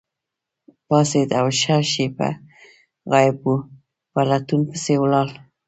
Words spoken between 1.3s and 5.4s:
او ښه شیبه غایب وو، په لټون پسې ولاړ.